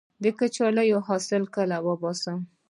د 0.23 0.25
کچالو 0.39 0.97
حاصل 1.07 1.43
کله 1.55 1.77
وباسم؟ 1.87 2.39